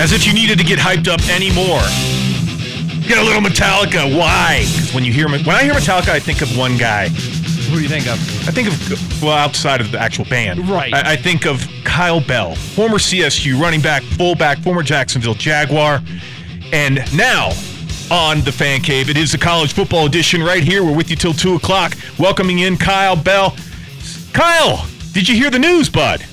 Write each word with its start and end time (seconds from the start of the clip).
As 0.00 0.12
if 0.12 0.26
you 0.26 0.32
needed 0.32 0.58
to 0.58 0.64
get 0.64 0.78
hyped 0.78 1.08
up 1.08 1.20
anymore. 1.28 1.80
Get 3.08 3.18
a 3.18 3.22
little 3.22 3.40
Metallica. 3.42 4.16
Why? 4.16 4.64
when 4.94 5.04
you 5.04 5.12
hear 5.12 5.28
when 5.28 5.48
I 5.48 5.64
hear 5.64 5.72
Metallica, 5.74 6.10
I 6.10 6.20
think 6.20 6.40
of 6.40 6.56
one 6.56 6.76
guy. 6.76 7.08
Who 7.08 7.76
do 7.76 7.82
you 7.82 7.88
think 7.88 8.06
of? 8.06 8.18
I 8.48 8.52
think 8.52 8.68
of 8.68 9.22
well, 9.22 9.36
outside 9.36 9.80
of 9.80 9.90
the 9.90 9.98
actual 9.98 10.24
band, 10.26 10.68
Right. 10.68 10.94
I, 10.94 11.12
I 11.12 11.16
think 11.16 11.46
of 11.46 11.66
Kyle 11.84 12.20
Bell, 12.20 12.54
former 12.54 12.98
CSU 12.98 13.60
running 13.60 13.80
back, 13.80 14.02
fullback, 14.02 14.58
former 14.58 14.82
Jacksonville 14.82 15.34
Jaguar, 15.34 16.00
and 16.72 16.96
now 17.16 17.50
on 18.10 18.40
the 18.42 18.52
Fan 18.52 18.80
Cave, 18.80 19.10
it 19.10 19.16
is 19.18 19.32
the 19.32 19.38
college 19.38 19.72
football 19.74 20.06
edition 20.06 20.42
right 20.42 20.62
here. 20.62 20.82
We're 20.84 20.96
with 20.96 21.10
you 21.10 21.16
till 21.16 21.34
two 21.34 21.56
o'clock, 21.56 21.94
welcoming 22.18 22.60
in 22.60 22.76
Kyle 22.78 23.16
Bell. 23.16 23.54
Kyle, 24.32 24.86
did 25.12 25.28
you 25.28 25.34
hear 25.34 25.50
the 25.50 25.58
news, 25.58 25.88
bud? 25.90 26.24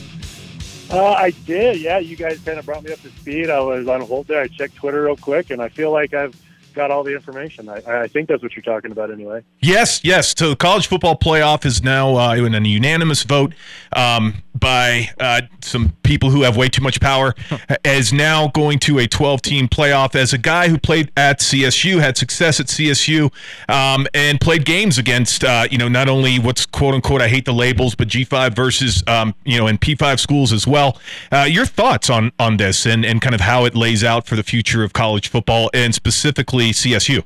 Uh, 0.95 1.11
I 1.11 1.31
did, 1.45 1.81
yeah. 1.81 1.99
You 1.99 2.15
guys 2.15 2.39
kind 2.39 2.57
of 2.57 2.65
brought 2.65 2.83
me 2.83 2.93
up 2.93 3.01
to 3.01 3.09
speed. 3.09 3.49
I 3.49 3.59
was 3.59 3.85
on 3.87 3.99
hold 3.99 4.27
there. 4.27 4.41
I 4.41 4.47
checked 4.47 4.75
Twitter 4.75 5.03
real 5.03 5.17
quick, 5.17 5.49
and 5.49 5.61
I 5.61 5.67
feel 5.67 5.91
like 5.91 6.13
I've 6.13 6.41
got 6.73 6.89
all 6.89 7.03
the 7.03 7.13
information. 7.13 7.67
I, 7.67 8.03
I 8.03 8.07
think 8.07 8.29
that's 8.29 8.41
what 8.41 8.55
you're 8.55 8.63
talking 8.63 8.91
about, 8.91 9.11
anyway. 9.11 9.43
Yes, 9.59 9.99
yes. 10.05 10.33
So 10.37 10.49
the 10.49 10.55
college 10.55 10.87
football 10.87 11.17
playoff 11.17 11.65
is 11.65 11.83
now 11.83 12.15
uh, 12.15 12.35
in 12.35 12.55
a 12.55 12.61
unanimous 12.61 13.23
vote 13.23 13.53
um, 13.93 14.35
by 14.57 15.09
uh, 15.19 15.41
some 15.61 15.97
people 16.05 16.29
who 16.29 16.43
have 16.43 16.55
way 16.55 16.69
too 16.69 16.81
much 16.81 17.01
power, 17.01 17.35
is 17.85 18.13
now 18.13 18.47
going 18.49 18.79
to 18.79 18.99
a 18.99 19.07
12-team 19.07 19.67
playoff. 19.67 20.15
As 20.15 20.33
a 20.33 20.37
guy 20.37 20.69
who 20.69 20.77
played 20.77 21.11
at 21.17 21.39
CSU, 21.39 21.99
had 21.99 22.17
success 22.17 22.59
at 22.59 22.67
CSU, 22.67 23.31
um, 23.67 24.07
and 24.13 24.39
played 24.39 24.65
games 24.65 24.97
against, 24.97 25.43
uh, 25.43 25.67
you 25.69 25.77
know, 25.77 25.87
not 25.89 26.07
only 26.07 26.39
what's 26.39 26.65
quote 26.65 26.93
unquote 26.93 27.21
I 27.21 27.27
hate 27.27 27.45
the 27.45 27.53
labels, 27.53 27.95
but 27.95 28.07
G5 28.07 28.55
versus, 28.55 29.03
um, 29.07 29.35
you 29.43 29.57
know, 29.57 29.67
and 29.67 29.79
P5 29.81 30.19
schools 30.19 30.53
as 30.53 30.65
well. 30.65 30.99
Uh, 31.31 31.47
your 31.49 31.65
thoughts 31.65 32.09
on 32.09 32.31
on 32.39 32.57
this 32.57 32.85
and 32.85 33.05
and 33.05 33.21
kind 33.21 33.35
of 33.35 33.41
how 33.41 33.65
it 33.65 33.75
lays 33.75 34.03
out 34.03 34.27
for 34.27 34.35
the 34.35 34.43
future 34.43 34.83
of 34.83 34.93
college 34.93 35.27
football 35.27 35.69
and 35.73 35.93
specifically 35.95 36.71
CSU. 36.71 37.23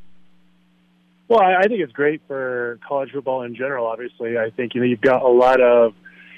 Well, 1.27 1.41
I, 1.41 1.57
I 1.57 1.63
think 1.67 1.81
it's 1.81 1.93
great 1.93 2.21
for 2.27 2.79
college 2.87 3.11
football 3.11 3.43
in 3.43 3.55
general. 3.55 3.85
Obviously, 3.85 4.37
I 4.37 4.49
think 4.49 4.73
you 4.73 4.81
know 4.81 4.87
you've 4.87 5.01
got 5.01 5.21
a 5.21 5.27
lot 5.27 5.61
of, 5.61 5.93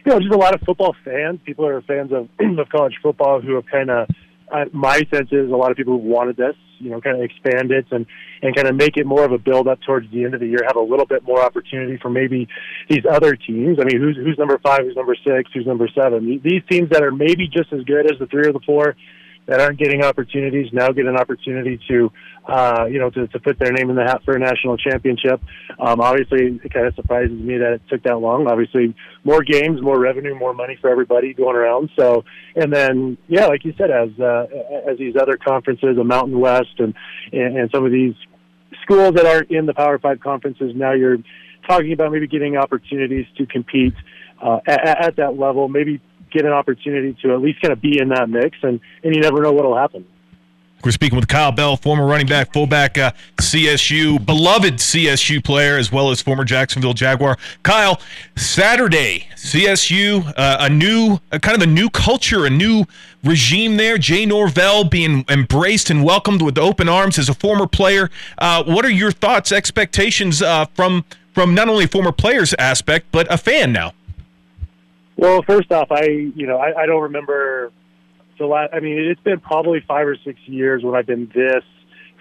you 0.06 0.12
know, 0.12 0.20
just 0.20 0.34
a 0.34 0.38
lot 0.38 0.54
of 0.54 0.62
football 0.62 0.96
fans. 1.04 1.40
People 1.46 1.66
are 1.66 1.82
fans 1.82 2.12
of 2.12 2.30
of 2.60 2.70
college 2.70 2.96
football 3.02 3.42
who 3.42 3.56
have 3.56 3.66
kind 3.66 3.90
of, 3.90 4.08
uh, 4.52 4.66
my 4.74 5.02
sense 5.14 5.30
is 5.32 5.52
a 5.52 5.56
lot 5.56 5.72
of 5.72 5.78
people 5.78 5.94
who 5.94 6.08
wanted 6.08 6.38
this, 6.38 6.56
you 6.80 6.90
know, 6.90 7.00
kind 7.00 7.18
of 7.18 7.24
expand 7.24 7.72
it 7.72 7.86
and 7.92 8.06
and 8.42 8.56
kind 8.56 8.68
of 8.68 8.76
make 8.76 8.98
it 8.98 9.06
more 9.06 9.24
of 9.24 9.32
a 9.32 9.38
build 9.38 9.68
up 9.68 9.80
towards 9.86 10.10
the 10.12 10.24
end 10.24 10.34
of 10.34 10.40
the 10.40 10.48
year. 10.48 10.60
Have 10.66 10.76
a 10.76 10.82
little 10.82 11.06
bit 11.06 11.24
more 11.24 11.42
opportunity 11.42 11.98
for 12.02 12.10
maybe 12.10 12.48
these 12.90 13.04
other 13.10 13.36
teams. 13.36 13.78
I 13.80 13.86
mean, 13.86 14.02
who's 14.02 14.16
who's 14.16 14.38
number 14.38 14.58
five? 14.58 14.82
Who's 14.82 14.96
number 14.96 15.16
six? 15.16 15.52
Who's 15.54 15.68
number 15.68 15.88
seven? 15.94 16.42
These 16.44 16.64
teams 16.70 16.90
that 16.90 17.04
are 17.04 17.12
maybe 17.12 17.48
just 17.48 17.72
as 17.72 17.84
good 17.84 18.12
as 18.12 18.18
the 18.20 18.28
three 18.28 18.48
or 18.48 18.54
the 18.54 18.62
four 18.66 18.96
that 19.48 19.60
aren't 19.60 19.80
getting 19.80 20.04
opportunities 20.04 20.72
now 20.72 20.90
get 20.90 21.06
an 21.06 21.18
opportunity 21.18 21.80
to, 21.88 22.12
uh, 22.48 22.86
you 22.90 23.00
know, 23.00 23.10
to, 23.10 23.28
to 23.28 23.40
put 23.40 23.58
their 23.60 23.72
name 23.72 23.90
in 23.90 23.96
the 23.96 24.04
hat 24.04 24.22
for 24.24 24.36
a 24.36 24.40
national 24.40 24.78
championship. 24.78 25.42
Um, 25.80 26.00
obviously, 26.00 26.60
it 26.64 26.74
kind 26.74 26.88
of 26.88 26.96
surprises 26.96 27.32
me 27.32 27.58
that 27.58 27.74
it 27.74 27.82
took 27.90 28.04
that 28.04 28.18
long. 28.18 28.48
Obviously, 28.48 28.96
more 29.24 29.44
games, 29.44 29.82
more 29.82 30.00
revenue, 30.00 30.36
more 30.36 30.54
money 30.54 30.78
for 30.80 30.90
everybody 30.90 31.34
going 31.34 31.56
around. 31.56 31.90
So, 31.98 32.24
and 32.56 32.72
then, 32.72 33.18
yeah, 33.28 33.48
like 33.48 33.66
you 33.66 33.74
said, 33.78 33.92
as 33.92 34.10
uh, 34.20 34.46
as 34.90 34.98
these 34.98 35.16
other 35.20 35.38
conferences, 35.38 35.96
the 35.96 36.04
Mountain 36.04 36.40
West, 36.40 36.80
and 36.80 36.94
and, 37.32 37.58
and 37.58 37.72
some 37.74 37.86
of 37.86 37.92
these 37.92 38.16
schools 38.84 39.16
that 39.16 39.26
aren't 39.26 39.52
in 39.52 39.66
the 39.66 39.74
Power 39.74 40.00
Five 40.00 40.20
conferences, 40.20 40.74
now 40.76 40.94
you're 40.94 41.18
talking 41.68 41.94
about 41.94 42.12
maybe 42.12 42.28
getting 42.28 42.58
opportunities 42.58 43.26
to 43.38 43.46
compete 43.46 43.94
uh, 44.42 44.60
at, 44.66 45.06
at 45.06 45.16
that 45.18 45.38
level, 45.38 45.68
maybe 45.68 46.02
get 46.32 46.46
an 46.46 46.52
opportunity 46.52 47.16
to 47.22 47.34
at 47.34 47.42
least 47.42 47.62
kind 47.62 47.72
of 47.72 47.82
be 47.82 48.00
in 48.00 48.10
that 48.10 48.30
mix, 48.30 48.58
and, 48.64 48.80
and 49.04 49.16
you 49.16 49.22
never 49.22 49.42
know 49.42 49.52
what 49.52 49.66
will 49.66 49.78
happen. 49.78 50.06
We're 50.84 50.92
speaking 50.92 51.16
with 51.16 51.28
Kyle 51.28 51.52
Bell, 51.52 51.78
former 51.78 52.08
running 52.08 52.26
back, 52.26 52.54
fullback, 52.54 52.98
uh, 52.98 53.12
CSU, 53.38 54.26
beloved 54.26 54.76
CSU 54.76 55.44
player, 55.44 55.78
as 55.78 55.92
well 55.92 56.10
as 56.10 56.22
former 56.22 56.44
Jacksonville 56.44 56.96
Jaguar. 56.96 57.38
Kyle, 57.62 58.02
Saturday, 58.36 59.28
CSU, 59.36 60.34
uh, 60.36 60.58
a 60.60 60.70
new, 60.70 61.20
kind 61.42 61.56
of 61.56 61.62
a 61.62 61.72
new 61.72 61.88
culture, 61.92 62.48
a 62.48 62.50
new 62.50 62.86
regime 63.24 63.78
there. 63.78 64.00
Jay 64.00 64.26
Norvell 64.26 64.84
being 64.84 65.24
embraced 65.30 65.92
and 65.92 66.04
welcomed 66.04 66.42
with 66.42 66.58
open 66.58 66.90
arms 66.90 67.20
as 67.20 67.30
a 67.30 67.36
former 67.36 67.68
player. 67.68 68.10
Uh, 68.40 68.64
what 68.64 68.84
are 68.84 68.90
your 68.90 69.12
thoughts, 69.12 69.52
expectations 69.52 70.42
uh, 70.42 70.66
from 70.74 71.06
from 71.34 71.54
not 71.54 71.70
only 71.70 71.88
former 71.88 72.12
player's 72.12 72.54
aspect, 72.56 73.06
but 73.12 73.32
a 73.32 73.38
fan 73.38 73.72
now? 73.72 73.94
Well, 75.18 75.44
first 75.44 75.72
off, 75.72 75.92
I 75.92 76.06
you 76.06 76.48
know 76.48 76.58
I, 76.58 76.84
I 76.84 76.86
don't 76.86 77.04
remember 77.04 77.72
the 78.40 78.46
last. 78.46 78.74
I 78.74 78.80
mean, 78.80 78.98
it's 78.98 79.22
been 79.22 79.40
probably 79.40 79.84
five 79.88 80.08
or 80.08 80.18
six 80.26 80.40
years 80.46 80.84
when 80.84 80.96
I've 80.96 81.06
been 81.06 81.32
this 81.34 81.64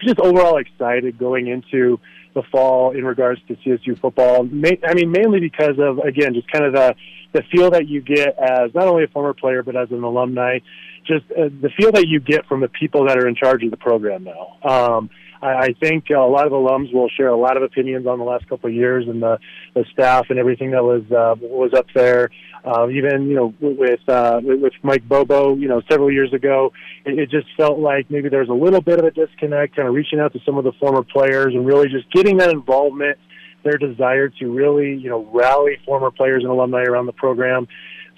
just 0.03 0.19
overall 0.19 0.57
excited 0.57 1.17
going 1.17 1.47
into 1.47 1.99
the 2.33 2.43
fall 2.51 2.91
in 2.91 3.03
regards 3.03 3.41
to 3.47 3.55
CSU 3.55 3.99
football. 3.99 4.41
I 4.41 4.93
mean, 4.93 5.11
mainly 5.11 5.39
because 5.39 5.77
of 5.79 5.99
again 5.99 6.33
just 6.33 6.49
kind 6.51 6.65
of 6.65 6.73
the 6.73 6.95
the 7.33 7.43
feel 7.51 7.71
that 7.71 7.87
you 7.87 8.01
get 8.01 8.37
as 8.37 8.73
not 8.73 8.87
only 8.87 9.03
a 9.03 9.07
former 9.07 9.33
player 9.33 9.63
but 9.63 9.75
as 9.75 9.91
an 9.91 10.03
alumni, 10.03 10.59
just 11.05 11.25
uh, 11.31 11.49
the 11.61 11.69
feel 11.77 11.91
that 11.91 12.07
you 12.07 12.19
get 12.19 12.45
from 12.47 12.61
the 12.61 12.67
people 12.67 13.07
that 13.07 13.17
are 13.17 13.27
in 13.27 13.35
charge 13.35 13.63
of 13.63 13.71
the 13.71 13.77
program 13.77 14.23
now. 14.23 14.57
Um, 14.63 15.09
I, 15.41 15.73
think 15.79 16.09
a 16.09 16.19
lot 16.19 16.45
of 16.45 16.51
alums 16.51 16.93
will 16.93 17.09
share 17.09 17.29
a 17.29 17.37
lot 17.37 17.57
of 17.57 17.63
opinions 17.63 18.05
on 18.05 18.19
the 18.19 18.25
last 18.25 18.47
couple 18.47 18.69
of 18.69 18.75
years 18.75 19.07
and 19.07 19.21
the, 19.21 19.39
the 19.73 19.85
staff 19.91 20.27
and 20.29 20.37
everything 20.37 20.71
that 20.71 20.83
was 20.83 21.03
uh, 21.11 21.35
was 21.41 21.73
up 21.73 21.87
there. 21.95 22.29
Uh, 22.63 22.87
even 22.89 23.27
you 23.27 23.35
know 23.35 23.53
with 23.59 24.07
uh, 24.07 24.39
with 24.43 24.73
Mike 24.83 25.07
Bobo, 25.07 25.55
you 25.55 25.67
know 25.67 25.81
several 25.89 26.11
years 26.11 26.31
ago, 26.31 26.71
it, 27.05 27.17
it 27.17 27.31
just 27.31 27.47
felt 27.57 27.79
like 27.79 28.11
maybe 28.11 28.29
there's 28.29 28.49
a 28.49 28.53
little 28.53 28.81
bit 28.81 28.99
of 28.99 29.05
a 29.05 29.11
disconnect. 29.11 29.75
Kind 29.75 29.87
of 29.87 29.95
reaching 29.95 30.19
out 30.19 30.33
to 30.33 30.39
some 30.45 30.57
of 30.57 30.63
the 30.63 30.73
former 30.73 31.01
players 31.01 31.55
and 31.55 31.65
really 31.65 31.87
just 31.89 32.11
getting 32.11 32.37
that 32.37 32.51
involvement, 32.51 33.17
their 33.63 33.79
desire 33.79 34.29
to 34.29 34.51
really 34.51 34.95
you 34.95 35.09
know 35.09 35.27
rally 35.33 35.79
former 35.85 36.11
players 36.11 36.43
and 36.43 36.51
alumni 36.51 36.83
around 36.83 37.07
the 37.07 37.13
program. 37.13 37.67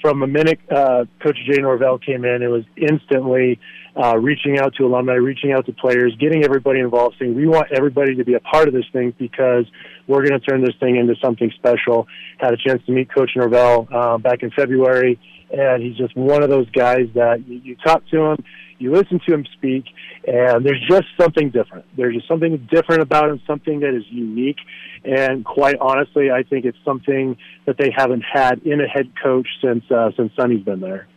From 0.01 0.19
the 0.19 0.27
minute 0.27 0.59
uh, 0.69 1.05
Coach 1.21 1.37
Jay 1.49 1.61
Norvell 1.61 1.97
came 1.97 2.25
in, 2.25 2.41
it 2.41 2.47
was 2.47 2.65
instantly 2.75 3.59
uh, 3.95 4.17
reaching 4.17 4.57
out 4.59 4.73
to 4.75 4.85
alumni, 4.85 5.13
reaching 5.13 5.51
out 5.51 5.65
to 5.67 5.73
players, 5.73 6.15
getting 6.19 6.43
everybody 6.43 6.79
involved, 6.79 7.15
saying 7.19 7.35
we 7.35 7.47
want 7.47 7.67
everybody 7.71 8.15
to 8.15 8.25
be 8.25 8.33
a 8.33 8.39
part 8.39 8.67
of 8.67 8.73
this 8.73 8.85
thing 8.91 9.13
because 9.17 9.65
we're 10.07 10.25
going 10.27 10.39
to 10.39 10.45
turn 10.45 10.61
this 10.61 10.75
thing 10.79 10.95
into 10.95 11.15
something 11.21 11.51
special. 11.55 12.07
Had 12.39 12.53
a 12.53 12.57
chance 12.57 12.83
to 12.85 12.91
meet 12.91 13.13
Coach 13.13 13.31
Norvell 13.35 13.87
uh, 13.93 14.17
back 14.17 14.41
in 14.41 14.51
February, 14.51 15.19
and 15.51 15.83
he's 15.83 15.95
just 15.95 16.15
one 16.15 16.41
of 16.41 16.49
those 16.49 16.69
guys 16.71 17.07
that 17.13 17.47
you, 17.47 17.61
you 17.63 17.75
talk 17.75 18.05
to 18.07 18.19
him, 18.19 18.43
you 18.79 18.91
listen 18.91 19.19
to 19.27 19.33
him 19.33 19.45
speak, 19.53 19.85
and 20.27 20.65
there's 20.65 20.83
just 20.89 21.05
something 21.19 21.51
different. 21.51 21.85
There's 21.95 22.15
just 22.15 22.27
something 22.27 22.67
different 22.71 23.01
about 23.01 23.29
him, 23.29 23.41
something 23.45 23.81
that 23.81 23.93
is 23.93 24.03
unique. 24.09 24.57
And 25.05 25.45
quite 25.45 25.75
honestly, 25.79 26.31
I 26.31 26.43
think 26.43 26.65
it's 26.65 26.77
something 26.83 27.37
that 27.65 27.77
they 27.77 27.91
haven't 27.95 28.23
had 28.23 28.63
in 28.63 28.81
a 28.81 28.87
head 28.87 29.11
coach 29.21 29.47
since 29.61 29.83
uh, 29.91 30.11
since 30.17 30.31
Sonny's 30.35 30.63
been 30.63 30.79
there. 30.79 31.07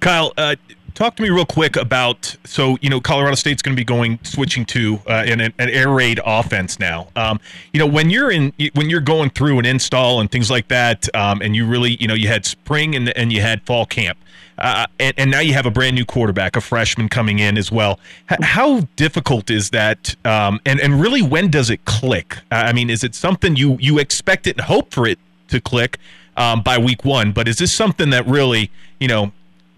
Kyle, 0.00 0.32
uh, 0.36 0.56
talk 0.94 1.16
to 1.16 1.22
me 1.22 1.28
real 1.28 1.44
quick 1.44 1.76
about 1.76 2.36
so 2.44 2.78
you 2.80 2.88
know 2.88 3.00
Colorado 3.00 3.34
State's 3.34 3.62
going 3.62 3.76
to 3.76 3.80
be 3.80 3.84
going 3.84 4.18
switching 4.22 4.64
to 4.66 5.00
uh, 5.06 5.24
an, 5.26 5.40
an 5.40 5.52
air 5.58 5.90
raid 5.90 6.20
offense 6.24 6.78
now. 6.78 7.08
Um, 7.16 7.40
you 7.72 7.80
know 7.80 7.86
when 7.86 8.10
you're 8.10 8.30
in 8.30 8.52
when 8.74 8.88
you're 8.88 9.00
going 9.00 9.30
through 9.30 9.58
an 9.58 9.66
install 9.66 10.20
and 10.20 10.30
things 10.30 10.50
like 10.50 10.68
that, 10.68 11.14
um, 11.14 11.42
and 11.42 11.54
you 11.54 11.66
really 11.66 11.96
you 12.00 12.08
know 12.08 12.14
you 12.14 12.28
had 12.28 12.46
spring 12.46 12.94
and 12.94 13.10
and 13.16 13.32
you 13.32 13.40
had 13.40 13.62
fall 13.62 13.86
camp. 13.86 14.18
Uh, 14.56 14.86
and, 15.00 15.12
and 15.18 15.30
now 15.32 15.40
you 15.40 15.52
have 15.52 15.66
a 15.66 15.70
brand 15.70 15.96
new 15.96 16.04
quarterback, 16.04 16.54
a 16.54 16.60
freshman 16.60 17.08
coming 17.08 17.40
in 17.40 17.58
as 17.58 17.72
well. 17.72 17.98
H- 18.30 18.38
how 18.40 18.82
difficult 18.94 19.50
is 19.50 19.70
that? 19.70 20.14
Um, 20.24 20.60
and 20.64 20.80
and 20.80 21.00
really, 21.00 21.22
when 21.22 21.50
does 21.50 21.70
it 21.70 21.84
click? 21.86 22.38
I 22.52 22.72
mean, 22.72 22.88
is 22.88 23.02
it 23.02 23.16
something 23.16 23.56
you 23.56 23.76
you 23.80 23.98
expect 23.98 24.46
it 24.46 24.56
and 24.56 24.66
hope 24.66 24.92
for 24.92 25.08
it 25.08 25.18
to 25.48 25.60
click 25.60 25.98
um, 26.36 26.62
by 26.62 26.78
week 26.78 27.04
one? 27.04 27.32
But 27.32 27.48
is 27.48 27.58
this 27.58 27.72
something 27.72 28.10
that 28.10 28.28
really 28.28 28.70
you 29.00 29.08
know 29.08 29.32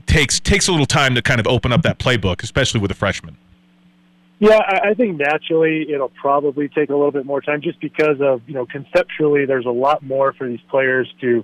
takes 0.07 0.41
takes 0.41 0.69
a 0.69 0.71
little 0.73 0.87
time 0.87 1.15
to 1.15 1.23
kind 1.23 1.41
of 1.41 1.47
open 1.47 1.73
up 1.73 1.83
that 1.83 1.99
playbook, 1.99 2.43
especially 2.43 2.81
with 2.81 2.91
a 2.91 2.95
freshman. 2.95 3.37
Yeah, 4.39 4.61
I, 4.85 4.93
think 4.93 5.17
naturally 5.17 5.91
it'll 5.91 6.11
probably 6.11 6.69
take 6.69 6.91
a 6.91 6.95
little 6.95 7.11
bit 7.11 7.25
more 7.25 7.41
time, 7.41 7.63
just 7.63 7.81
because 7.81 8.21
of 8.21 8.43
you 8.47 8.55
know 8.55 8.67
conceptually 8.67 9.47
there's 9.47 9.65
a 9.65 9.71
lot 9.71 10.03
more 10.03 10.35
for 10.35 10.47
these 10.47 10.61
players 10.69 11.13
to 11.23 11.43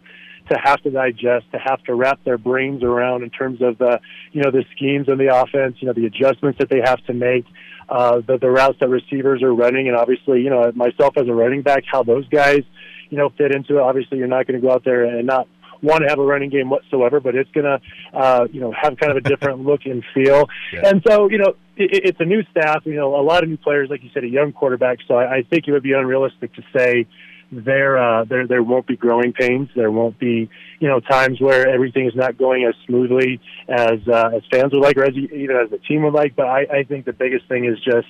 to 0.50 0.58
have 0.58 0.82
to 0.82 0.90
digest, 0.90 1.50
to 1.52 1.58
have 1.58 1.82
to 1.84 1.94
wrap 1.94 2.22
their 2.24 2.36
brains 2.36 2.82
around 2.82 3.22
in 3.22 3.30
terms 3.30 3.62
of 3.62 3.78
the 3.78 3.98
you 4.32 4.42
know 4.42 4.50
the 4.50 4.64
schemes 4.76 5.08
of 5.08 5.16
the 5.16 5.34
offense, 5.34 5.76
you 5.80 5.86
know 5.86 5.94
the 5.94 6.04
adjustments 6.04 6.58
that 6.58 6.68
they 6.68 6.80
have 6.84 7.02
to 7.06 7.14
make, 7.14 7.46
uh, 7.88 8.20
the 8.26 8.36
the 8.36 8.50
routes 8.50 8.78
that 8.80 8.90
receivers 8.90 9.42
are 9.42 9.54
running, 9.54 9.88
and 9.88 9.96
obviously 9.96 10.42
you 10.42 10.50
know 10.50 10.70
myself 10.74 11.16
as 11.16 11.28
a 11.28 11.32
running 11.32 11.62
back, 11.62 11.84
how 11.90 12.02
those 12.02 12.28
guys 12.28 12.62
you 13.08 13.16
know 13.16 13.30
fit 13.30 13.54
into 13.54 13.78
it. 13.78 13.80
Obviously, 13.80 14.18
you're 14.18 14.26
not 14.26 14.46
going 14.46 14.60
to 14.60 14.66
go 14.66 14.70
out 14.70 14.84
there 14.84 15.04
and 15.04 15.26
not 15.26 15.48
want 15.82 16.02
to 16.02 16.08
have 16.08 16.18
a 16.18 16.24
running 16.24 16.50
game 16.50 16.70
whatsoever, 16.70 17.20
but 17.20 17.34
it's 17.34 17.50
going 17.50 17.66
to, 17.66 17.80
uh, 18.16 18.46
you 18.52 18.60
know, 18.60 18.72
have 18.72 18.96
kind 18.96 19.10
of 19.10 19.16
a 19.16 19.28
different 19.28 19.60
look 19.66 19.80
and 19.84 20.02
feel. 20.14 20.48
Yeah. 20.72 20.88
And 20.88 21.02
so, 21.06 21.28
you 21.28 21.38
know, 21.38 21.54
it, 21.76 22.04
it's 22.04 22.20
a 22.20 22.24
new 22.24 22.42
staff, 22.50 22.82
you 22.84 22.94
know, 22.94 23.16
a 23.16 23.22
lot 23.22 23.42
of 23.42 23.48
new 23.48 23.56
players, 23.56 23.90
like 23.90 24.02
you 24.02 24.10
said, 24.14 24.24
a 24.24 24.28
young 24.28 24.52
quarterback. 24.52 24.98
So 25.08 25.14
I, 25.14 25.36
I 25.36 25.42
think 25.42 25.66
it 25.66 25.72
would 25.72 25.82
be 25.82 25.92
unrealistic 25.92 26.54
to 26.54 26.62
say 26.76 27.06
there, 27.50 27.98
uh, 27.98 28.24
there, 28.24 28.46
there 28.46 28.62
won't 28.62 28.86
be 28.86 28.96
growing 28.96 29.32
pains. 29.32 29.68
There 29.76 29.90
won't 29.90 30.18
be, 30.18 30.48
you 30.80 30.88
know, 30.88 31.00
times 31.00 31.40
where 31.40 31.68
everything 31.68 32.06
is 32.06 32.14
not 32.14 32.38
going 32.38 32.64
as 32.64 32.74
smoothly 32.86 33.40
as, 33.68 33.98
uh, 34.08 34.30
as 34.34 34.42
fans 34.50 34.72
would 34.72 34.82
like 34.82 34.96
or 34.96 35.04
as 35.04 35.14
even 35.14 35.56
as 35.56 35.70
the 35.70 35.78
team 35.78 36.02
would 36.04 36.14
like. 36.14 36.34
But 36.34 36.46
I, 36.46 36.60
I 36.72 36.84
think 36.84 37.04
the 37.04 37.12
biggest 37.12 37.46
thing 37.48 37.66
is 37.66 37.78
just 37.84 38.08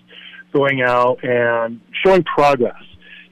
going 0.52 0.82
out 0.82 1.24
and 1.24 1.80
showing 2.04 2.22
progress. 2.22 2.82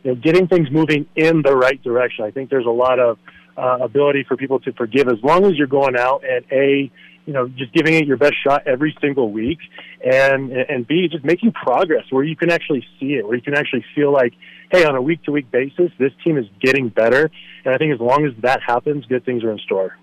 You 0.03 0.15
know, 0.15 0.21
getting 0.21 0.49
things 0.49 0.69
moving 0.71 1.07
in 1.15 1.43
the 1.43 1.55
right 1.55 1.81
direction. 1.83 2.25
I 2.25 2.31
think 2.31 2.49
there's 2.49 2.67
a 2.67 2.71
lot 2.71 2.99
of 2.99 3.19
uh, 3.61 3.79
ability 3.83 4.25
for 4.27 4.37
people 4.37 4.59
to 4.61 4.73
forgive 4.73 5.09
as 5.09 5.23
long 5.23 5.45
as 5.45 5.57
you're 5.57 5.67
going 5.67 5.97
out 5.97 6.23
and 6.25 6.45
a 6.51 6.91
you 7.27 7.33
know 7.33 7.47
just 7.49 7.73
giving 7.73 7.95
it 7.95 8.07
your 8.07 8.17
best 8.17 8.35
shot 8.43 8.67
every 8.67 8.97
single 9.01 9.31
week 9.31 9.59
and 10.05 10.51
and 10.53 10.87
b 10.87 11.07
just 11.09 11.25
making 11.25 11.53
progress 11.53 12.05
where 12.11 12.25
you 12.25 12.35
can 12.35 12.51
actually 12.51 12.85
see 12.99 13.15
it 13.15 13.27
where 13.27 13.37
you 13.37 13.43
can 13.43 13.55
actually 13.55 13.85
feel 13.95 14.13
like 14.13 14.33
hey 14.73 14.85
on 14.85 14.97
a 14.97 15.03
week 15.03 15.23
to 15.25 15.31
week 15.31 15.51
basis 15.51 15.93
this 15.99 16.13
team 16.25 16.39
is 16.39 16.47
getting 16.61 16.89
better. 16.89 17.31
And 17.65 17.75
i 17.75 17.79
think 17.79 17.93
as 17.93 18.01
long 18.01 18.25
as 18.25 18.33
that 18.43 18.61
happens 18.63 19.05
good 19.07 19.25
things 19.25 19.45
are 19.45 19.53
in 19.53 19.59
store. 19.59 19.97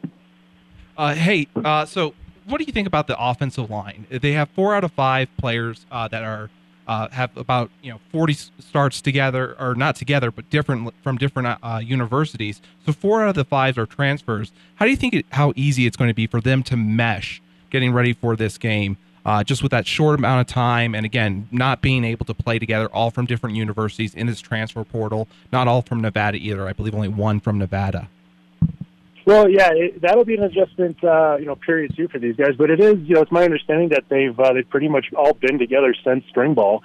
Uh, 0.96 1.16
hey 1.16 1.48
uh, 1.56 1.86
so 1.86 2.14
what 2.46 2.60
do 2.60 2.64
you 2.64 2.72
think 2.72 2.88
about 2.88 3.08
the 3.08 3.20
offensive 3.20 3.70
line? 3.70 4.08
They 4.10 4.32
have 4.32 4.50
four 4.52 4.74
out 4.74 4.86
of 4.86 4.94
five 4.94 5.28
players 5.38 5.86
uh, 5.92 6.08
that 6.08 6.24
are 6.24 6.50
uh, 6.88 7.10
have 7.10 7.36
about 7.38 7.70
you 7.82 7.92
know 7.92 8.00
40 8.12 8.34
starts 8.60 9.02
together 9.02 9.56
or 9.60 9.76
not 9.76 9.96
together 9.96 10.32
but 10.32 10.50
different 10.50 10.94
from 11.04 11.18
different 11.18 11.60
uh, 11.62 11.80
universities. 11.84 12.62
So 12.86 12.94
four 12.94 13.24
out 13.24 13.30
of 13.30 13.36
the 13.36 13.46
five 13.46 13.78
are 13.78 13.86
transfers. 13.86 14.52
How 14.76 14.86
do 14.86 14.92
you 14.92 14.98
think 14.98 15.14
it, 15.14 15.26
how 15.32 15.54
easy 15.56 15.86
it's 15.86 15.98
going 15.98 16.10
to 16.10 16.14
be 16.16 16.28
for 16.28 16.42
them 16.42 16.64
to 16.64 16.78
mesh 16.78 17.42
getting 17.70 17.92
ready 17.92 18.14
for 18.14 18.36
this 18.36 18.58
game 18.58 18.98
uh, 19.26 19.44
just 19.44 19.62
with 19.62 19.72
that 19.72 19.86
short 19.86 20.18
amount 20.18 20.40
of 20.40 20.48
time 20.48 20.96
and 20.96 21.06
again 21.06 21.48
not 21.52 21.82
being 21.82 22.04
able 22.04 22.26
to 22.26 22.34
play 22.34 22.58
together 22.58 22.88
all 22.88 23.12
from 23.12 23.26
different 23.26 23.56
universities 23.56 24.16
in 24.16 24.28
this 24.28 24.40
transfer 24.40 24.84
portal? 24.84 25.28
Not 25.52 25.68
all 25.68 25.82
from 25.82 26.00
nevada 26.00 26.38
either. 26.38 26.68
I 26.68 26.74
believe 26.74 26.96
only 26.96 27.10
one 27.10 27.40
from 27.40 27.58
nevada 27.58 28.08
well, 29.28 29.50
yeah, 29.50 29.72
it, 29.74 30.02
that'll 30.02 30.24
be 30.24 30.36
an 30.36 30.44
adjustment, 30.44 31.04
uh, 31.04 31.36
you 31.38 31.46
know, 31.46 31.58
period 31.58 31.94
too 31.98 32.08
for 32.08 32.18
these 32.18 32.38
guys. 32.38 32.56
But 32.58 32.70
it 32.70 32.80
is, 32.80 32.96
you 33.04 33.16
know, 33.16 33.22
it's 33.22 33.32
my 33.32 33.44
understanding 33.44 33.90
that 33.90 34.06
they've 34.08 34.40
uh, 34.40 34.54
they've 34.54 34.70
pretty 34.70 34.88
much 34.88 35.08
all 35.18 35.34
been 35.34 35.60
together 35.60 35.94
since 36.02 36.24
spring 36.30 36.54
ball, 36.54 36.82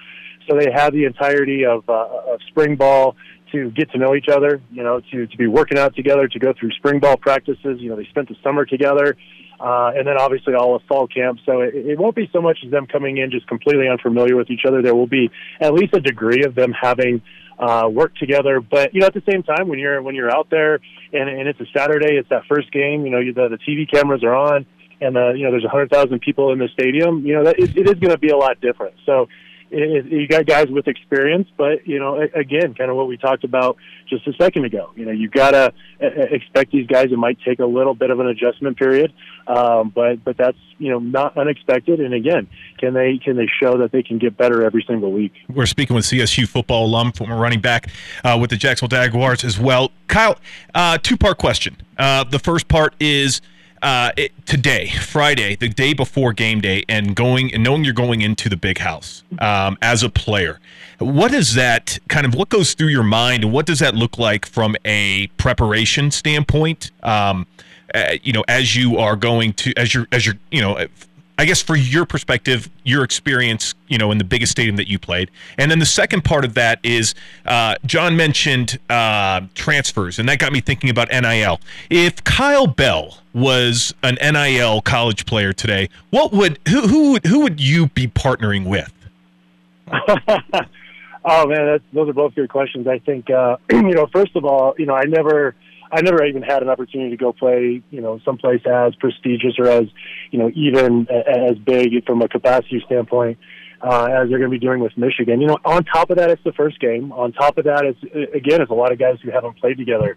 so 0.49 0.59
they 0.59 0.69
have 0.73 0.93
the 0.93 1.05
entirety 1.05 1.65
of 1.65 1.89
uh, 1.89 2.33
of 2.33 2.41
spring 2.49 2.75
ball 2.75 3.15
to 3.53 3.71
get 3.71 3.93
to 3.93 3.99
know 3.99 4.17
each 4.17 4.27
other. 4.29 4.61
You 4.73 4.83
know, 4.83 5.00
to 5.12 5.29
to 5.29 5.37
be 5.37 5.47
working 5.47 5.79
out 5.79 5.94
together, 5.94 6.27
to 6.27 6.39
go 6.41 6.53
through 6.53 6.73
spring 6.73 6.99
ball 6.99 7.17
practices. 7.17 7.79
You 7.79 7.91
know, 7.91 7.97
they 7.97 8.06
spent 8.06 8.29
the 8.29 8.37
summer 8.43 8.65
together. 8.65 9.17
Uh, 9.62 9.93
and 9.94 10.05
then 10.09 10.17
obviously 10.19 10.55
all 10.55 10.75
of 10.75 10.82
fall 10.88 11.06
camp. 11.06 11.38
So 11.47 11.61
it, 11.61 11.75
it 11.75 11.99
won't 11.99 12.17
be 12.17 12.29
so 12.32 12.43
much 12.43 12.59
as 12.64 12.73
them 12.73 12.88
coming 12.88 13.19
in 13.19 13.31
just 13.31 13.47
completely 13.47 13.88
unfamiliar 13.88 14.35
with 14.35 14.50
each 14.50 14.64
other. 14.67 14.82
There 14.82 14.94
will 14.94 15.06
be 15.06 15.31
at 15.61 15.73
least 15.73 15.94
a 15.94 16.00
degree 16.00 16.43
of 16.43 16.56
them 16.56 16.73
having 16.73 17.23
uh, 17.61 17.88
work 17.88 18.17
together. 18.17 18.61
But 18.61 18.93
you 18.93 19.00
know, 19.00 19.06
at 19.06 19.14
the 19.14 19.23
same 19.31 19.44
time, 19.44 19.69
when 19.69 19.79
you're 19.79 20.03
when 20.03 20.17
you're 20.17 20.35
out 20.35 20.49
there 20.50 20.81
and, 21.12 21.29
and 21.29 21.49
it's 21.49 21.61
a 21.61 21.67
Saturday, 21.73 22.17
it's 22.17 22.29
that 22.31 22.43
first 22.49 22.73
game. 22.73 23.06
You 23.06 23.12
know, 23.12 23.20
the, 23.20 23.56
the 23.56 23.59
TV 23.59 23.88
cameras 23.88 24.25
are 24.25 24.35
on, 24.35 24.67
and 25.00 25.14
the, 25.14 25.35
you 25.37 25.44
know 25.44 25.53
there's 25.53 25.64
a 25.64 25.69
hundred 25.69 25.91
thousand 25.91 26.23
people 26.23 26.53
in 26.53 26.59
the 26.59 26.69
stadium. 26.73 27.25
You 27.25 27.35
know, 27.35 27.44
that 27.44 27.61
it 27.61 27.76
is 27.76 27.94
going 28.00 28.11
to 28.11 28.19
be 28.19 28.31
a 28.31 28.37
lot 28.37 28.61
different. 28.61 28.97
So 29.06 29.29
you 29.73 30.29
got 30.29 30.47
guys 30.47 30.69
with 30.69 30.87
experience, 30.87 31.49
but 31.57 31.87
you 31.87 31.99
know, 31.99 32.21
again, 32.35 32.75
kind 32.75 32.91
of 32.91 32.97
what 32.97 33.09
we 33.09 33.17
talked 33.17 33.45
about 33.45 33.77
just 34.09 34.27
a 34.27 34.33
second 34.35 34.65
ago. 34.65 34.91
You 34.95 35.07
know, 35.07 35.13
you 35.13 35.29
gotta 35.29 35.73
expect 36.01 36.73
these 36.73 36.87
guys. 36.87 37.07
It 37.11 37.19
might 37.19 37.39
take 37.45 37.59
a 37.59 37.67
little 37.67 37.95
bit 37.95 38.11
of 38.11 38.21
an 38.21 38.27
adjustment 38.27 38.77
period, 38.77 39.13
um, 39.47 39.91
but 39.95 40.23
but 40.25 40.37
that's 40.37 40.59
you 40.79 40.91
know 40.91 40.99
not 40.99 41.37
unexpected. 41.39 42.01
And 42.01 42.13
again, 42.13 42.49
can 42.79 42.93
they 42.93 43.19
can 43.19 43.37
they 43.37 43.49
show 43.63 43.79
that 43.79 43.93
they 43.93 44.03
can 44.03 44.19
get 44.19 44.37
better 44.37 44.63
every 44.63 44.85
single 44.87 45.11
week? 45.11 45.33
We're 45.49 45.67
speaking 45.67 45.97
with 45.97 46.05
CSU 46.05 46.47
football 46.47 46.87
alum, 46.87 47.13
former 47.13 47.39
running 47.39 47.61
back 47.61 47.89
uh, 48.25 48.37
with 48.41 48.51
the 48.51 48.57
Jacksonville 48.57 48.97
Jaguars 48.97 49.43
as 49.43 49.59
well. 49.59 49.91
Kyle, 50.09 50.39
uh, 50.75 50.99
two 50.99 51.17
part 51.17 51.39
question. 51.39 51.77
Uh, 51.97 52.25
the 52.25 52.39
first 52.39 52.69
part 52.69 52.95
is 53.01 53.41
uh, 53.82 54.12
it, 54.17 54.32
today, 54.46 54.90
Friday, 54.90 55.56
the 55.56 55.69
day 55.69 55.93
before 55.93 56.32
game 56.32 56.61
day, 56.61 56.84
and 56.88 57.17
going 57.17 57.52
and 57.52 57.62
knowing 57.62 57.84
you're 57.84 57.93
going 57.93 58.20
into 58.20 58.49
the 58.49 58.56
big 58.56 58.79
house 58.79 59.25
um, 59.40 59.76
as 59.82 60.02
a 60.02 60.08
player, 60.08 60.61
what 60.99 61.34
is 61.34 61.55
that 61.55 61.99
kind 62.08 62.25
of 62.25 62.34
what 62.34 62.49
goes 62.49 62.75
through 62.75 62.88
your 62.88 63.02
mind, 63.02 63.44
and 63.44 63.52
what 63.52 63.67
does 63.67 63.81
that 63.81 63.94
look 63.94 64.19
like 64.19 64.46
from 64.46 64.76
a 64.84 65.26
preparation 65.37 66.11
standpoint? 66.11 66.93
Um, 67.02 67.46
uh, 67.94 68.14
you 68.23 68.32
know, 68.32 68.44
as 68.49 68.76
you 68.76 68.99
are 68.99 69.17
going 69.17 69.52
to 69.55 69.75
as 69.76 69.93
you're 69.93 70.06
as 70.12 70.25
you're 70.25 70.37
you 70.50 70.61
know 70.61 70.87
I 71.43 71.44
guess 71.44 71.61
for 71.61 71.75
your 71.75 72.06
perspective, 72.06 72.71
your 72.85 73.03
experience, 73.03 73.75
you 73.89 73.99
know, 73.99 74.12
in 74.12 74.19
the 74.19 74.25
biggest 74.25 74.53
stadium 74.53 74.77
that 74.77 74.89
you 74.89 74.97
played, 74.97 75.29
and 75.59 75.69
then 75.69 75.81
the 75.81 75.87
second 75.87 76.23
part 76.23 76.44
of 76.44 76.55
that 76.55 76.79
is 76.85 77.17
uh, 77.47 77.75
John 77.85 78.17
mentioned 78.17 78.79
uh, 78.89 79.41
transfers, 79.56 80.21
and 80.21 80.29
that 80.29 80.39
got 80.39 80.53
me 80.53 80.61
thinking 80.61 80.89
about 80.89 81.09
NIL. 81.11 81.59
If 81.91 82.23
Kyle 82.23 82.69
Bell 82.69 83.19
was 83.35 83.93
an 84.05 84.19
NIL 84.23 84.83
college 84.83 85.27
player 85.27 85.53
today, 85.53 85.89
what 86.11 86.33
would 86.33 86.61
who 86.69 86.83
who 86.83 87.11
would 87.11 87.27
who 87.27 87.41
would 87.41 87.61
you 87.61 87.88
be 87.88 88.06
partnering 88.06 88.65
with? 88.65 88.93
oh 91.25 91.47
man, 91.49 91.81
those 91.93 92.09
are 92.09 92.12
both 92.12 92.37
good 92.37 92.50
questions. 92.50 92.87
I 92.87 93.00
think 93.00 93.29
uh, 93.31 93.56
you 93.73 93.83
know, 93.83 94.06
first 94.12 94.37
of 94.37 94.45
all, 94.45 94.77
you 94.79 94.87
know, 94.87 94.95
I 94.95 95.06
never 95.06 95.56
I 95.93 96.00
never 96.00 96.25
even 96.25 96.43
had 96.43 96.62
an 96.62 96.71
opportunity 96.71 97.11
to 97.11 97.17
go 97.17 97.33
play, 97.33 97.83
you 97.91 98.00
know, 98.00 98.19
someplace 98.25 98.62
as 98.67 98.94
prestigious 98.97 99.59
or 99.59 99.69
as, 99.69 99.85
you 100.31 100.39
know, 100.39 100.50
even 100.55 101.06
as 101.11 101.59
big 101.59 102.05
from 102.06 102.23
a 102.23 102.29
capacity 102.29 102.83
standpoint 102.87 103.39
uh, 103.83 104.05
as 104.05 104.29
they're 104.29 104.39
going 104.39 104.50
to 104.50 104.59
be 104.59 104.59
doing 104.59 104.81
with 104.81 104.97
Michigan. 104.97 105.41
You 105.41 105.49
know, 105.49 105.59
on 105.65 105.85
top 105.85 106.11
of 106.11 106.17
that, 106.17 106.31
it's 106.31 106.43
the 106.44 106.53
first 106.53 106.81
game. 106.81 107.12
On 107.12 107.33
top 107.33 107.59
of 107.59 107.65
that, 107.65 107.85
it's 107.85 108.35
again, 108.35 108.62
it's 108.62 108.71
a 108.71 108.75
lot 108.75 108.93
of 108.93 108.99
guys 108.99 109.19
who 109.23 109.31
haven't 109.31 109.59
played 109.59 109.77
together. 109.77 110.17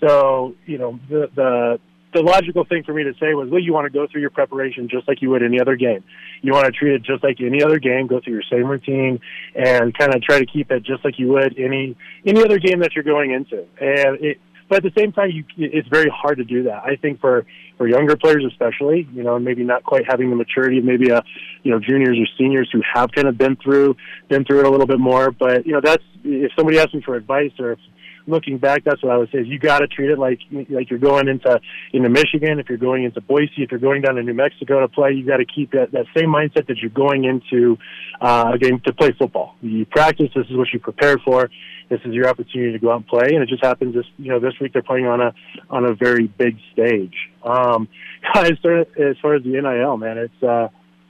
So, 0.00 0.54
you 0.66 0.78
know, 0.78 0.98
the 1.08 1.30
the 1.34 1.80
the 2.14 2.22
logical 2.22 2.64
thing 2.64 2.84
for 2.84 2.94
me 2.94 3.02
to 3.02 3.12
say 3.14 3.34
was, 3.34 3.48
well, 3.50 3.60
you 3.60 3.72
want 3.72 3.86
to 3.86 3.90
go 3.90 4.06
through 4.06 4.20
your 4.20 4.30
preparation 4.30 4.88
just 4.88 5.06
like 5.08 5.20
you 5.20 5.30
would 5.30 5.42
any 5.42 5.60
other 5.60 5.74
game. 5.76 6.04
You 6.42 6.52
want 6.52 6.66
to 6.66 6.72
treat 6.72 6.94
it 6.94 7.02
just 7.02 7.24
like 7.24 7.40
any 7.40 7.62
other 7.62 7.78
game. 7.78 8.06
Go 8.06 8.20
through 8.20 8.34
your 8.34 8.42
same 8.50 8.66
routine 8.66 9.20
and 9.54 9.96
kind 9.96 10.14
of 10.14 10.22
try 10.22 10.38
to 10.38 10.46
keep 10.46 10.70
it 10.70 10.84
just 10.84 11.04
like 11.04 11.18
you 11.18 11.28
would 11.28 11.58
any 11.58 11.96
any 12.24 12.42
other 12.42 12.58
game 12.58 12.80
that 12.80 12.94
you're 12.94 13.04
going 13.04 13.32
into. 13.32 13.66
And 13.80 14.24
it, 14.24 14.38
but 14.68 14.84
at 14.84 14.94
the 14.94 15.00
same 15.00 15.12
time, 15.12 15.30
you, 15.30 15.44
it's 15.56 15.88
very 15.88 16.10
hard 16.10 16.38
to 16.38 16.44
do 16.44 16.64
that. 16.64 16.82
I 16.84 16.96
think 16.96 17.20
for 17.20 17.46
for 17.76 17.88
younger 17.88 18.16
players, 18.16 18.44
especially, 18.46 19.08
you 19.12 19.22
know, 19.22 19.38
maybe 19.38 19.64
not 19.64 19.82
quite 19.82 20.04
having 20.08 20.30
the 20.30 20.36
maturity 20.36 20.78
of 20.78 20.84
maybe 20.84 21.10
a, 21.10 21.22
you 21.64 21.72
know, 21.72 21.80
juniors 21.80 22.16
or 22.18 22.26
seniors 22.38 22.68
who 22.72 22.80
have 22.94 23.10
kind 23.10 23.26
of 23.26 23.36
been 23.36 23.56
through 23.56 23.96
been 24.28 24.44
through 24.44 24.60
it 24.60 24.66
a 24.66 24.70
little 24.70 24.86
bit 24.86 25.00
more. 25.00 25.30
But 25.30 25.66
you 25.66 25.72
know, 25.72 25.80
that's 25.82 26.02
if 26.22 26.52
somebody 26.56 26.78
asks 26.78 26.94
me 26.94 27.02
for 27.02 27.16
advice 27.16 27.52
or 27.58 27.72
if 27.72 27.78
looking 28.26 28.58
back, 28.58 28.84
that's 28.84 29.02
what 29.02 29.12
I 29.12 29.16
would 29.16 29.30
say. 29.30 29.42
You 29.42 29.58
got 29.58 29.80
to 29.80 29.86
treat 29.86 30.10
it 30.10 30.18
like 30.18 30.40
like 30.70 30.90
you're 30.90 30.98
going 30.98 31.28
into 31.28 31.60
into 31.92 32.08
Michigan. 32.08 32.58
If 32.58 32.68
you're 32.68 32.78
going 32.78 33.04
into 33.04 33.20
Boise, 33.20 33.50
if 33.58 33.70
you're 33.70 33.80
going 33.80 34.02
down 34.02 34.16
to 34.16 34.22
New 34.22 34.34
Mexico 34.34 34.80
to 34.80 34.88
play, 34.88 35.12
you 35.12 35.26
got 35.26 35.38
to 35.38 35.46
keep 35.46 35.72
that 35.72 35.92
that 35.92 36.06
same 36.16 36.28
mindset 36.28 36.66
that 36.68 36.78
you're 36.78 36.90
going 36.90 37.24
into 37.24 37.78
uh, 38.20 38.52
a 38.54 38.58
game 38.58 38.80
to 38.86 38.92
play 38.92 39.12
football. 39.18 39.56
You 39.60 39.86
practice. 39.86 40.30
This 40.34 40.46
is 40.48 40.56
what 40.56 40.68
you 40.72 40.80
prepared 40.80 41.20
for 41.24 41.48
this 41.88 42.00
is 42.04 42.14
your 42.14 42.28
opportunity 42.28 42.72
to 42.72 42.78
go 42.78 42.90
out 42.90 42.96
and 42.96 43.06
play. 43.06 43.28
And 43.32 43.42
it 43.42 43.48
just 43.48 43.64
happens 43.64 43.94
this, 43.94 44.06
you 44.18 44.30
know, 44.30 44.40
this 44.40 44.54
week 44.60 44.72
they're 44.72 44.82
playing 44.82 45.06
on 45.06 45.20
a, 45.20 45.34
on 45.70 45.84
a 45.84 45.94
very 45.94 46.26
big 46.26 46.56
stage. 46.72 47.14
Um, 47.42 47.88
as 48.34 48.52
far 48.62 48.80
as, 48.80 49.16
far 49.20 49.34
as 49.34 49.42
the 49.42 49.50
NIL, 49.50 49.96
man, 49.96 50.18
it's, 50.18 50.42
uh, 50.42 50.68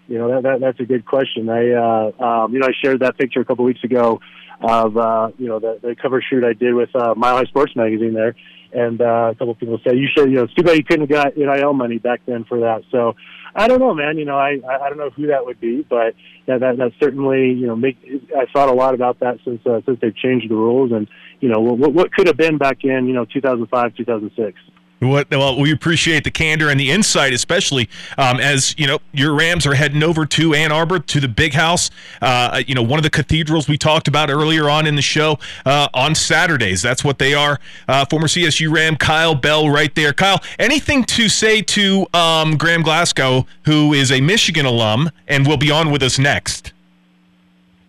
you 0.08 0.18
know, 0.18 0.28
that, 0.28 0.42
that, 0.42 0.60
that's 0.60 0.80
a 0.80 0.84
good 0.84 1.06
question. 1.06 1.48
I, 1.48 1.70
uh, 1.70 2.22
um, 2.22 2.52
you 2.52 2.58
know, 2.58 2.66
I 2.66 2.72
shared 2.82 3.00
that 3.00 3.16
picture 3.16 3.40
a 3.40 3.44
couple 3.44 3.64
weeks 3.64 3.82
ago 3.84 4.20
of, 4.68 4.96
uh, 4.96 5.30
you 5.38 5.48
know, 5.48 5.58
the, 5.58 5.78
the 5.82 5.96
cover 6.00 6.22
shoot 6.22 6.44
I 6.44 6.52
did 6.52 6.74
with, 6.74 6.94
uh, 6.94 7.14
Mile 7.14 7.36
High 7.36 7.44
Sports 7.44 7.74
Magazine 7.76 8.14
there. 8.14 8.34
And, 8.72 9.00
uh, 9.00 9.30
a 9.32 9.34
couple 9.34 9.54
people 9.54 9.78
said, 9.84 9.96
you 9.96 10.08
should, 10.16 10.30
you 10.30 10.36
know, 10.36 10.44
it's 10.44 10.54
too 10.54 10.62
bad 10.62 10.76
you 10.76 10.84
couldn't 10.84 11.08
have 11.10 11.34
got 11.34 11.36
NIL 11.36 11.74
money 11.74 11.98
back 11.98 12.20
then 12.26 12.44
for 12.44 12.60
that. 12.60 12.82
So, 12.90 13.14
I 13.56 13.68
don't 13.68 13.78
know, 13.78 13.94
man. 13.94 14.18
You 14.18 14.24
know, 14.24 14.36
I 14.36 14.58
I 14.68 14.88
don't 14.88 14.98
know 14.98 15.10
who 15.10 15.28
that 15.28 15.46
would 15.46 15.60
be, 15.60 15.86
but 15.88 16.14
yeah, 16.46 16.58
that 16.58 16.76
that 16.78 16.92
certainly 17.00 17.52
you 17.52 17.66
know 17.66 17.76
make. 17.76 17.96
I 18.36 18.46
thought 18.52 18.68
a 18.68 18.72
lot 18.72 18.94
about 18.94 19.20
that 19.20 19.38
since 19.44 19.64
uh, 19.64 19.80
since 19.86 20.00
they've 20.00 20.16
changed 20.16 20.50
the 20.50 20.56
rules, 20.56 20.90
and 20.90 21.06
you 21.40 21.48
know 21.48 21.60
what 21.60 21.92
what 21.92 22.12
could 22.12 22.26
have 22.26 22.36
been 22.36 22.58
back 22.58 22.78
in 22.82 23.06
you 23.06 23.14
know 23.14 23.24
2005 23.24 23.94
2006. 23.94 24.58
What, 25.00 25.30
well, 25.30 25.60
we 25.60 25.72
appreciate 25.72 26.24
the 26.24 26.30
candor 26.30 26.70
and 26.70 26.78
the 26.78 26.90
insight, 26.90 27.32
especially 27.32 27.88
um, 28.16 28.40
as 28.40 28.74
you 28.78 28.86
know 28.86 28.98
your 29.12 29.34
Rams 29.34 29.66
are 29.66 29.74
heading 29.74 30.02
over 30.02 30.24
to 30.26 30.54
Ann 30.54 30.72
Arbor 30.72 30.98
to 30.98 31.20
the 31.20 31.28
Big 31.28 31.52
House. 31.54 31.90
Uh, 32.22 32.62
you 32.66 32.74
know, 32.74 32.82
one 32.82 32.98
of 32.98 33.02
the 33.02 33.10
cathedrals 33.10 33.68
we 33.68 33.76
talked 33.76 34.08
about 34.08 34.30
earlier 34.30 34.70
on 34.70 34.86
in 34.86 34.94
the 34.94 35.02
show 35.02 35.38
uh, 35.66 35.88
on 35.94 36.14
Saturdays. 36.14 36.80
That's 36.80 37.04
what 37.04 37.18
they 37.18 37.34
are. 37.34 37.60
Uh, 37.88 38.04
former 38.06 38.26
CSU 38.26 38.72
Ram 38.72 38.96
Kyle 38.96 39.34
Bell, 39.34 39.68
right 39.68 39.94
there. 39.94 40.12
Kyle, 40.12 40.42
anything 40.58 41.04
to 41.04 41.28
say 41.28 41.60
to 41.62 42.06
um, 42.14 42.56
Graham 42.56 42.82
Glasgow, 42.82 43.46
who 43.64 43.92
is 43.92 44.12
a 44.12 44.20
Michigan 44.20 44.66
alum 44.66 45.10
and 45.28 45.46
will 45.46 45.56
be 45.56 45.70
on 45.70 45.90
with 45.90 46.02
us 46.02 46.18
next? 46.18 46.73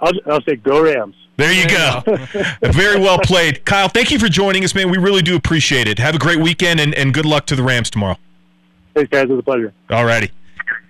I'll, 0.05 0.33
I'll 0.33 0.41
say 0.43 0.55
go 0.55 0.83
Rams. 0.83 1.15
There 1.37 1.51
you 1.51 1.67
go. 1.67 2.01
Very 2.71 2.99
well 2.99 3.19
played. 3.19 3.65
Kyle, 3.65 3.89
thank 3.89 4.11
you 4.11 4.19
for 4.19 4.29
joining 4.29 4.63
us, 4.63 4.73
man. 4.73 4.89
We 4.89 4.97
really 4.97 5.21
do 5.21 5.35
appreciate 5.35 5.87
it. 5.87 5.99
Have 5.99 6.15
a 6.15 6.19
great 6.19 6.39
weekend 6.39 6.79
and, 6.79 6.93
and 6.93 7.13
good 7.13 7.25
luck 7.25 7.45
to 7.47 7.55
the 7.55 7.63
Rams 7.63 7.89
tomorrow. 7.89 8.17
Thanks, 8.93 9.09
guys. 9.09 9.23
It 9.23 9.29
was 9.29 9.39
a 9.39 9.43
pleasure. 9.43 9.73
All 9.89 10.05
righty. 10.05 10.31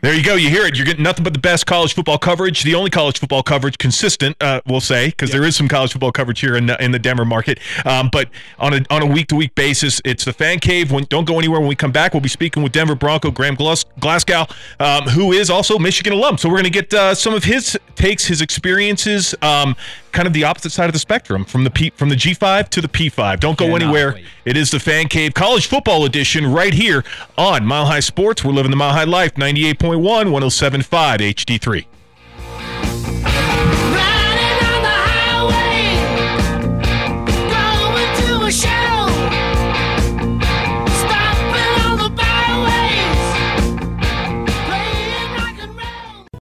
There 0.05 0.13
you 0.13 0.21
go. 0.21 0.35
You 0.35 0.51
hear 0.51 0.67
it. 0.67 0.77
You're 0.77 0.85
getting 0.85 1.01
nothing 1.01 1.23
but 1.23 1.33
the 1.33 1.39
best 1.39 1.65
college 1.65 1.95
football 1.95 2.19
coverage, 2.19 2.61
the 2.61 2.75
only 2.75 2.91
college 2.91 3.17
football 3.17 3.41
coverage 3.41 3.79
consistent, 3.79 4.37
uh, 4.39 4.61
we'll 4.67 4.79
say, 4.79 5.07
because 5.07 5.31
there 5.31 5.43
is 5.43 5.55
some 5.55 5.67
college 5.67 5.93
football 5.93 6.11
coverage 6.11 6.41
here 6.41 6.55
in, 6.55 6.69
in 6.79 6.91
the 6.91 6.99
Denver 6.99 7.25
market. 7.25 7.59
Um, 7.85 8.09
but 8.11 8.29
on 8.59 8.75
a 8.75 8.85
on 8.91 9.01
a 9.01 9.05
week 9.07 9.29
to 9.29 9.35
week 9.35 9.55
basis, 9.55 10.03
it's 10.05 10.23
the 10.23 10.31
Fan 10.31 10.59
Cave. 10.59 10.91
When, 10.91 11.05
don't 11.05 11.25
go 11.25 11.39
anywhere. 11.39 11.59
When 11.59 11.67
we 11.67 11.75
come 11.75 11.91
back, 11.91 12.13
we'll 12.13 12.21
be 12.21 12.29
speaking 12.29 12.61
with 12.61 12.71
Denver 12.71 12.93
Bronco 12.93 13.31
Graham 13.31 13.55
Glas- 13.55 13.85
Glasgow, 13.99 14.45
um, 14.79 15.05
who 15.05 15.31
is 15.31 15.49
also 15.49 15.79
Michigan 15.79 16.13
alum. 16.13 16.37
So 16.37 16.49
we're 16.49 16.61
going 16.61 16.65
to 16.65 16.69
get 16.69 16.93
uh, 16.93 17.15
some 17.15 17.33
of 17.33 17.43
his 17.43 17.75
takes, 17.95 18.25
his 18.25 18.41
experiences, 18.41 19.33
um, 19.41 19.75
kind 20.15 20.27
of 20.27 20.33
the 20.33 20.43
opposite 20.45 20.71
side 20.71 20.87
of 20.87 20.93
the 20.93 20.99
spectrum 20.99 21.45
from 21.45 21.63
the 21.65 21.69
P, 21.69 21.91
from 21.91 22.09
the 22.09 22.15
G5 22.15 22.69
to 22.69 22.81
the 22.81 22.87
P5. 22.87 23.39
Don't 23.39 23.57
go 23.57 23.65
Cannot 23.65 23.81
anywhere. 23.81 24.13
wait. 24.13 24.25
It 24.45 24.57
is 24.57 24.71
the 24.71 24.79
Fan 24.79 25.07
Cave 25.09 25.33
College 25.33 25.67
Football 25.67 26.05
Edition 26.05 26.47
right 26.51 26.73
here 26.73 27.03
on 27.37 27.65
Mile 27.65 27.85
High 27.85 27.99
Sports. 27.99 28.43
We're 28.43 28.53
living 28.53 28.71
the 28.71 28.77
Mile 28.77 28.93
High 28.93 29.03
Life 29.03 29.35
98.1, 29.35 29.99
107.5 30.01 31.85
HD3. 33.05 33.14